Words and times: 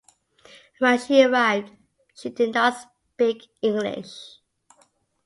When 0.79 0.97
she 0.97 1.21
arrived, 1.21 1.75
she 2.15 2.31
did 2.31 2.55
not 2.55 2.75
speak 3.13 3.43
English. 3.61 4.39